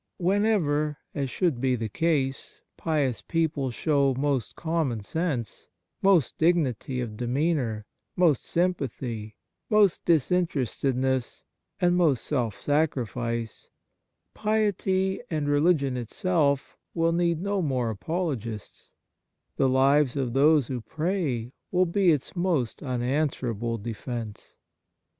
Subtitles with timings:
[0.17, 5.67] Whenever— as should be the case— pious people show most common sense,
[6.01, 7.85] most dignity of demeanour,
[8.15, 9.35] most sympathy,
[9.69, 11.43] most disinterested ness
[11.79, 13.69] and most self sacrifice,
[14.33, 18.89] piety and religion itself will need no more apolo gists;
[19.57, 24.55] the lives of those who pray will be its most unanswerable defence.